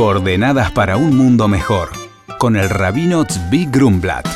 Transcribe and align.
Coordenadas 0.00 0.72
para 0.72 0.96
un 0.96 1.14
mundo 1.14 1.46
mejor, 1.46 1.90
con 2.38 2.56
el 2.56 2.70
rabino 2.70 3.26
Tzvi 3.26 3.66
Grumblat. 3.66 4.26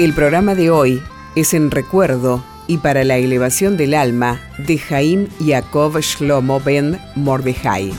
El 0.00 0.12
programa 0.12 0.56
de 0.56 0.72
hoy 0.72 1.00
es 1.36 1.54
en 1.54 1.70
recuerdo 1.70 2.44
y 2.66 2.78
para 2.78 3.04
la 3.04 3.16
elevación 3.16 3.76
del 3.76 3.94
alma 3.94 4.40
de 4.58 4.76
Jaim 4.76 5.28
Yaakov 5.38 6.00
Shlomo 6.00 6.58
ben 6.58 6.98
Mordejai. 7.14 7.92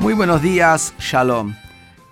Muy 0.00 0.12
buenos 0.12 0.42
días, 0.42 0.92
Shalom. 0.98 1.54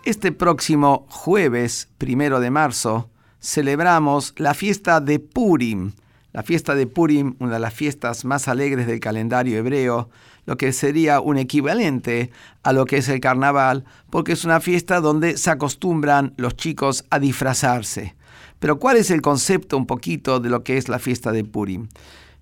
Este 0.06 0.32
próximo 0.32 1.06
jueves, 1.10 1.90
primero 1.98 2.40
de 2.40 2.50
marzo, 2.50 3.10
celebramos 3.42 4.32
la 4.38 4.54
fiesta 4.54 5.02
de 5.02 5.18
Purim. 5.18 5.92
La 6.32 6.42
fiesta 6.42 6.74
de 6.74 6.86
Purim, 6.86 7.34
una 7.40 7.54
de 7.54 7.60
las 7.60 7.74
fiestas 7.74 8.24
más 8.24 8.48
alegres 8.48 8.86
del 8.86 9.00
calendario 9.00 9.58
hebreo, 9.58 10.08
lo 10.46 10.56
que 10.56 10.72
sería 10.72 11.20
un 11.20 11.38
equivalente 11.38 12.30
a 12.62 12.72
lo 12.72 12.86
que 12.86 12.98
es 12.98 13.08
el 13.08 13.20
carnaval, 13.20 13.84
porque 14.10 14.32
es 14.32 14.44
una 14.44 14.60
fiesta 14.60 15.00
donde 15.00 15.36
se 15.36 15.50
acostumbran 15.50 16.34
los 16.36 16.56
chicos 16.56 17.04
a 17.10 17.18
disfrazarse. 17.18 18.14
Pero 18.58 18.78
¿cuál 18.78 18.96
es 18.96 19.10
el 19.10 19.22
concepto 19.22 19.76
un 19.76 19.86
poquito 19.86 20.40
de 20.40 20.48
lo 20.48 20.64
que 20.64 20.78
es 20.78 20.88
la 20.88 20.98
fiesta 20.98 21.32
de 21.32 21.44
Purim? 21.44 21.88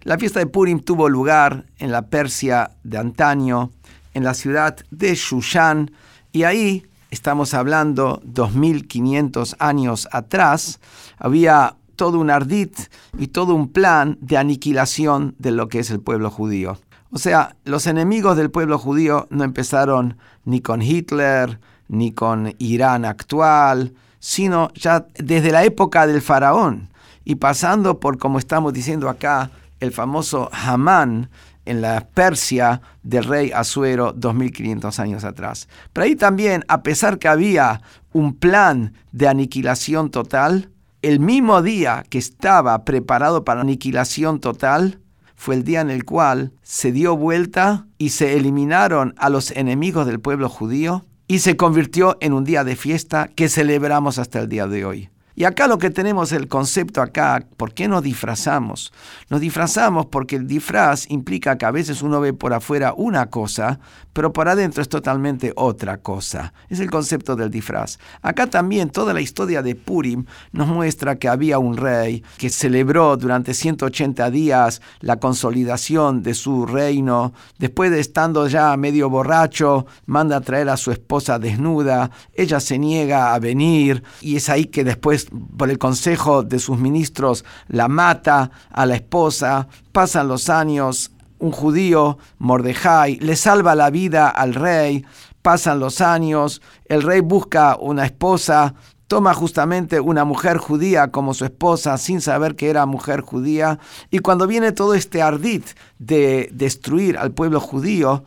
La 0.02 0.18
fiesta 0.18 0.38
de 0.38 0.46
Purim 0.46 0.80
tuvo 0.80 1.08
lugar 1.08 1.66
en 1.78 1.92
la 1.92 2.06
Persia 2.06 2.70
de 2.84 2.98
antaño, 2.98 3.70
en 4.14 4.24
la 4.24 4.34
ciudad 4.34 4.76
de 4.90 5.14
Shushan, 5.14 5.90
y 6.32 6.44
ahí 6.44 6.86
estamos 7.10 7.54
hablando 7.54 8.20
2500 8.24 9.56
años 9.58 10.08
atrás, 10.12 10.80
había 11.18 11.76
todo 12.00 12.18
un 12.18 12.30
ardit 12.30 12.74
y 13.18 13.26
todo 13.26 13.54
un 13.54 13.68
plan 13.68 14.16
de 14.22 14.38
aniquilación 14.38 15.34
de 15.38 15.50
lo 15.50 15.68
que 15.68 15.80
es 15.80 15.90
el 15.90 16.00
pueblo 16.00 16.30
judío. 16.30 16.78
O 17.10 17.18
sea, 17.18 17.56
los 17.64 17.86
enemigos 17.86 18.38
del 18.38 18.50
pueblo 18.50 18.78
judío 18.78 19.26
no 19.28 19.44
empezaron 19.44 20.16
ni 20.46 20.62
con 20.62 20.80
Hitler, 20.80 21.60
ni 21.88 22.12
con 22.12 22.54
Irán 22.56 23.04
actual, 23.04 23.92
sino 24.18 24.72
ya 24.72 25.08
desde 25.18 25.52
la 25.52 25.62
época 25.64 26.06
del 26.06 26.22
faraón 26.22 26.88
y 27.22 27.34
pasando 27.34 28.00
por, 28.00 28.16
como 28.16 28.38
estamos 28.38 28.72
diciendo 28.72 29.10
acá, 29.10 29.50
el 29.78 29.92
famoso 29.92 30.48
Hamán 30.54 31.28
en 31.66 31.82
la 31.82 32.08
Persia 32.14 32.80
del 33.02 33.24
rey 33.24 33.52
Asuero 33.54 34.14
2500 34.14 34.98
años 35.00 35.24
atrás. 35.24 35.68
Pero 35.92 36.06
ahí 36.06 36.16
también, 36.16 36.64
a 36.66 36.82
pesar 36.82 37.18
que 37.18 37.28
había 37.28 37.82
un 38.14 38.36
plan 38.36 38.94
de 39.12 39.28
aniquilación 39.28 40.10
total, 40.10 40.70
el 41.02 41.20
mismo 41.20 41.62
día 41.62 42.04
que 42.08 42.18
estaba 42.18 42.84
preparado 42.84 43.44
para 43.44 43.62
aniquilación 43.62 44.40
total, 44.40 45.00
fue 45.34 45.54
el 45.54 45.64
día 45.64 45.80
en 45.80 45.90
el 45.90 46.04
cual 46.04 46.52
se 46.62 46.92
dio 46.92 47.16
vuelta 47.16 47.86
y 47.96 48.10
se 48.10 48.36
eliminaron 48.36 49.14
a 49.16 49.30
los 49.30 49.50
enemigos 49.52 50.06
del 50.06 50.20
pueblo 50.20 50.50
judío 50.50 51.04
y 51.26 51.38
se 51.38 51.56
convirtió 51.56 52.18
en 52.20 52.34
un 52.34 52.44
día 52.44 52.64
de 52.64 52.76
fiesta 52.76 53.28
que 53.34 53.48
celebramos 53.48 54.18
hasta 54.18 54.40
el 54.40 54.48
día 54.48 54.66
de 54.66 54.84
hoy. 54.84 55.10
Y 55.40 55.44
acá 55.44 55.66
lo 55.66 55.78
que 55.78 55.88
tenemos 55.88 56.32
el 56.32 56.48
concepto 56.48 57.00
acá, 57.00 57.42
¿por 57.56 57.72
qué 57.72 57.88
nos 57.88 58.02
disfrazamos? 58.02 58.92
Nos 59.30 59.40
disfrazamos 59.40 60.04
porque 60.04 60.36
el 60.36 60.46
disfraz 60.46 61.10
implica 61.10 61.56
que 61.56 61.64
a 61.64 61.70
veces 61.70 62.02
uno 62.02 62.20
ve 62.20 62.34
por 62.34 62.52
afuera 62.52 62.92
una 62.94 63.30
cosa, 63.30 63.80
pero 64.12 64.34
por 64.34 64.50
adentro 64.50 64.82
es 64.82 64.90
totalmente 64.90 65.54
otra 65.56 65.96
cosa. 65.96 66.52
Es 66.68 66.78
el 66.78 66.90
concepto 66.90 67.36
del 67.36 67.50
disfraz. 67.50 67.98
Acá 68.20 68.48
también 68.48 68.90
toda 68.90 69.14
la 69.14 69.22
historia 69.22 69.62
de 69.62 69.74
Purim 69.76 70.26
nos 70.52 70.68
muestra 70.68 71.16
que 71.16 71.28
había 71.28 71.58
un 71.58 71.78
rey 71.78 72.22
que 72.36 72.50
celebró 72.50 73.16
durante 73.16 73.54
180 73.54 74.30
días 74.30 74.82
la 75.00 75.20
consolidación 75.20 76.22
de 76.22 76.34
su 76.34 76.66
reino. 76.66 77.32
Después 77.58 77.90
de 77.90 78.00
estando 78.00 78.46
ya 78.46 78.76
medio 78.76 79.08
borracho, 79.08 79.86
manda 80.04 80.36
a 80.36 80.42
traer 80.42 80.68
a 80.68 80.76
su 80.76 80.90
esposa 80.90 81.38
desnuda. 81.38 82.10
Ella 82.34 82.60
se 82.60 82.78
niega 82.78 83.32
a 83.32 83.38
venir 83.38 84.02
y 84.20 84.36
es 84.36 84.50
ahí 84.50 84.66
que 84.66 84.84
después 84.84 85.29
por 85.56 85.70
el 85.70 85.78
consejo 85.78 86.42
de 86.42 86.58
sus 86.58 86.78
ministros, 86.78 87.44
la 87.68 87.88
mata 87.88 88.50
a 88.70 88.86
la 88.86 88.96
esposa, 88.96 89.68
pasan 89.92 90.28
los 90.28 90.48
años, 90.48 91.12
un 91.38 91.52
judío, 91.52 92.18
Mordejai, 92.38 93.16
le 93.20 93.36
salva 93.36 93.74
la 93.74 93.90
vida 93.90 94.28
al 94.28 94.54
rey, 94.54 95.04
pasan 95.42 95.80
los 95.80 96.00
años, 96.00 96.60
el 96.86 97.02
rey 97.02 97.20
busca 97.20 97.76
una 97.80 98.04
esposa, 98.04 98.74
toma 99.06 99.34
justamente 99.34 99.98
una 99.98 100.24
mujer 100.24 100.58
judía 100.58 101.10
como 101.10 101.34
su 101.34 101.44
esposa 101.44 101.98
sin 101.98 102.20
saber 102.20 102.54
que 102.54 102.70
era 102.70 102.86
mujer 102.86 103.22
judía, 103.22 103.78
y 104.10 104.20
cuando 104.20 104.46
viene 104.46 104.72
todo 104.72 104.94
este 104.94 105.22
ardid 105.22 105.62
de 105.98 106.48
destruir 106.52 107.18
al 107.18 107.32
pueblo 107.32 107.58
judío, 107.58 108.24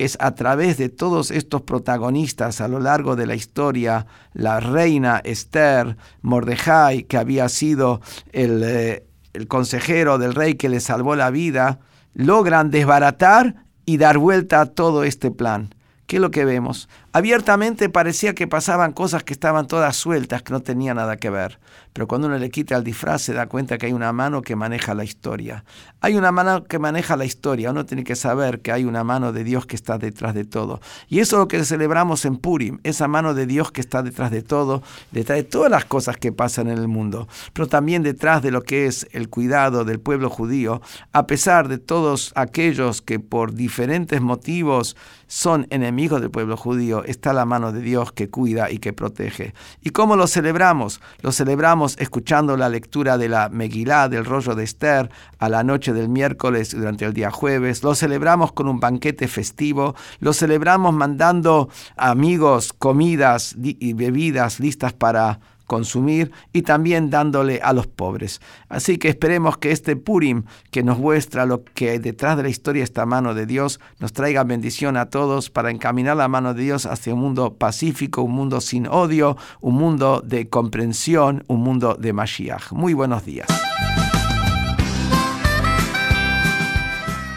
es 0.00 0.16
a 0.18 0.34
través 0.34 0.78
de 0.78 0.88
todos 0.88 1.30
estos 1.30 1.60
protagonistas 1.60 2.62
a 2.62 2.68
lo 2.68 2.80
largo 2.80 3.16
de 3.16 3.26
la 3.26 3.34
historia, 3.34 4.06
la 4.32 4.58
reina 4.58 5.20
Esther, 5.24 5.98
Mordejai, 6.22 7.04
que 7.04 7.18
había 7.18 7.50
sido 7.50 8.00
el, 8.32 8.62
eh, 8.64 9.04
el 9.34 9.46
consejero 9.46 10.16
del 10.16 10.34
rey 10.34 10.54
que 10.54 10.70
le 10.70 10.80
salvó 10.80 11.16
la 11.16 11.30
vida, 11.30 11.80
logran 12.14 12.70
desbaratar 12.70 13.66
y 13.84 13.98
dar 13.98 14.16
vuelta 14.16 14.62
a 14.62 14.66
todo 14.66 15.04
este 15.04 15.30
plan. 15.30 15.74
¿Qué 16.06 16.16
es 16.16 16.22
lo 16.22 16.30
que 16.30 16.46
vemos? 16.46 16.88
Abiertamente 17.12 17.88
parecía 17.88 18.36
que 18.36 18.46
pasaban 18.46 18.92
cosas 18.92 19.24
que 19.24 19.32
estaban 19.32 19.66
todas 19.66 19.96
sueltas, 19.96 20.42
que 20.42 20.52
no 20.52 20.60
tenían 20.60 20.96
nada 20.96 21.16
que 21.16 21.28
ver. 21.28 21.58
Pero 21.92 22.06
cuando 22.06 22.28
uno 22.28 22.38
le 22.38 22.50
quita 22.50 22.76
el 22.76 22.84
disfraz 22.84 23.22
se 23.22 23.32
da 23.32 23.46
cuenta 23.46 23.78
que 23.78 23.86
hay 23.86 23.92
una 23.92 24.12
mano 24.12 24.42
que 24.42 24.54
maneja 24.54 24.94
la 24.94 25.02
historia. 25.02 25.64
Hay 26.00 26.14
una 26.14 26.30
mano 26.30 26.64
que 26.64 26.78
maneja 26.78 27.16
la 27.16 27.24
historia. 27.24 27.72
Uno 27.72 27.84
tiene 27.84 28.04
que 28.04 28.14
saber 28.14 28.60
que 28.60 28.70
hay 28.70 28.84
una 28.84 29.02
mano 29.02 29.32
de 29.32 29.42
Dios 29.42 29.66
que 29.66 29.74
está 29.74 29.98
detrás 29.98 30.34
de 30.34 30.44
todo. 30.44 30.80
Y 31.08 31.18
eso 31.18 31.36
es 31.36 31.40
lo 31.40 31.48
que 31.48 31.64
celebramos 31.64 32.24
en 32.24 32.36
Purim. 32.36 32.78
Esa 32.84 33.08
mano 33.08 33.34
de 33.34 33.46
Dios 33.46 33.72
que 33.72 33.80
está 33.80 34.04
detrás 34.04 34.30
de 34.30 34.42
todo, 34.42 34.84
detrás 35.10 35.38
de 35.38 35.44
todas 35.44 35.70
las 35.70 35.84
cosas 35.84 36.16
que 36.16 36.30
pasan 36.30 36.68
en 36.68 36.78
el 36.78 36.86
mundo. 36.86 37.26
Pero 37.52 37.66
también 37.66 38.04
detrás 38.04 38.40
de 38.40 38.52
lo 38.52 38.62
que 38.62 38.86
es 38.86 39.08
el 39.10 39.28
cuidado 39.28 39.84
del 39.84 39.98
pueblo 39.98 40.30
judío. 40.30 40.80
A 41.12 41.26
pesar 41.26 41.66
de 41.66 41.78
todos 41.78 42.32
aquellos 42.36 43.02
que 43.02 43.18
por 43.18 43.52
diferentes 43.52 44.20
motivos 44.20 44.96
son 45.26 45.66
enemigos 45.70 46.20
del 46.20 46.30
pueblo 46.30 46.56
judío 46.56 46.99
está 47.04 47.32
la 47.32 47.44
mano 47.44 47.72
de 47.72 47.80
Dios 47.80 48.12
que 48.12 48.30
cuida 48.30 48.70
y 48.70 48.78
que 48.78 48.92
protege. 48.92 49.54
¿Y 49.80 49.90
cómo 49.90 50.16
lo 50.16 50.26
celebramos? 50.26 51.00
Lo 51.22 51.32
celebramos 51.32 51.96
escuchando 51.98 52.56
la 52.56 52.68
lectura 52.68 53.18
de 53.18 53.28
la 53.28 53.48
Megilá, 53.48 54.08
del 54.08 54.24
rollo 54.24 54.54
de 54.54 54.64
Esther, 54.64 55.10
a 55.38 55.48
la 55.48 55.62
noche 55.62 55.92
del 55.92 56.08
miércoles 56.08 56.74
durante 56.74 57.04
el 57.04 57.12
día 57.12 57.30
jueves. 57.30 57.82
Lo 57.82 57.94
celebramos 57.94 58.52
con 58.52 58.68
un 58.68 58.80
banquete 58.80 59.28
festivo. 59.28 59.94
Lo 60.18 60.32
celebramos 60.32 60.94
mandando 60.94 61.68
amigos 61.96 62.72
comidas 62.72 63.54
y 63.58 63.92
bebidas 63.92 64.60
listas 64.60 64.92
para 64.92 65.40
consumir 65.70 66.32
y 66.52 66.62
también 66.62 67.10
dándole 67.10 67.60
a 67.62 67.72
los 67.72 67.86
pobres. 67.86 68.40
Así 68.68 68.98
que 68.98 69.08
esperemos 69.08 69.56
que 69.56 69.70
este 69.70 69.94
Purim, 69.94 70.42
que 70.72 70.82
nos 70.82 70.98
muestra 70.98 71.46
lo 71.46 71.62
que 71.62 72.00
detrás 72.00 72.36
de 72.36 72.42
la 72.42 72.48
historia 72.48 72.82
esta 72.82 73.06
mano 73.06 73.34
de 73.34 73.46
Dios, 73.46 73.78
nos 74.00 74.12
traiga 74.12 74.42
bendición 74.42 74.96
a 74.96 75.10
todos 75.10 75.48
para 75.48 75.70
encaminar 75.70 76.16
la 76.16 76.26
mano 76.26 76.54
de 76.54 76.64
Dios 76.64 76.86
hacia 76.86 77.14
un 77.14 77.20
mundo 77.20 77.54
pacífico, 77.54 78.22
un 78.22 78.32
mundo 78.32 78.60
sin 78.60 78.88
odio, 78.88 79.36
un 79.60 79.76
mundo 79.76 80.20
de 80.26 80.48
comprensión, 80.48 81.44
un 81.46 81.60
mundo 81.60 81.94
de 81.94 82.12
Mashiach. 82.14 82.72
Muy 82.72 82.92
buenos 82.92 83.24
días. 83.24 83.46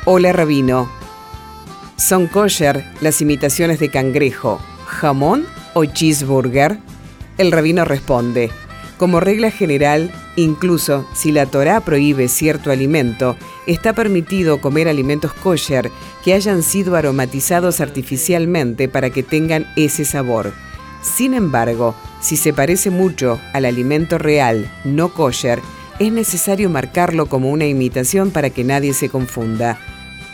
Hola 0.05 0.33
Rabino. 0.33 0.89
¿Son 1.97 2.25
kosher 2.25 2.83
las 2.99 3.21
imitaciones 3.21 3.79
de 3.79 3.89
cangrejo, 3.89 4.59
jamón 4.87 5.45
o 5.75 5.85
cheeseburger? 5.85 6.79
El 7.37 7.51
rabino 7.51 7.83
responde, 7.85 8.51
como 8.97 9.19
regla 9.19 9.49
general, 9.49 10.11
incluso 10.35 11.05
si 11.13 11.31
la 11.31 11.45
Torá 11.45 11.81
prohíbe 11.81 12.27
cierto 12.27 12.71
alimento, 12.71 13.35
está 13.65 13.93
permitido 13.93 14.61
comer 14.61 14.87
alimentos 14.87 15.33
kosher 15.33 15.91
que 16.23 16.33
hayan 16.33 16.63
sido 16.63 16.95
aromatizados 16.95 17.81
artificialmente 17.81 18.87
para 18.87 19.09
que 19.09 19.23
tengan 19.23 19.67
ese 19.75 20.05
sabor. 20.05 20.53
Sin 21.01 21.33
embargo, 21.33 21.95
si 22.21 22.37
se 22.37 22.53
parece 22.53 22.91
mucho 22.91 23.41
al 23.51 23.65
alimento 23.65 24.17
real, 24.17 24.71
no 24.85 25.13
kosher, 25.13 25.59
es 25.99 26.11
necesario 26.11 26.69
marcarlo 26.69 27.25
como 27.25 27.49
una 27.49 27.65
imitación 27.65 28.31
para 28.31 28.51
que 28.51 28.63
nadie 28.63 28.93
se 28.93 29.09
confunda. 29.09 29.79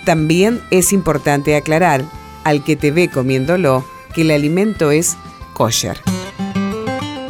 También 0.05 0.61
es 0.69 0.93
importante 0.93 1.55
aclarar 1.55 2.03
al 2.43 2.63
que 2.63 2.75
te 2.75 2.91
ve 2.91 3.09
comiéndolo 3.09 3.85
que 4.13 4.21
el 4.21 4.31
alimento 4.31 4.91
es 4.91 5.17
kosher. 5.53 5.97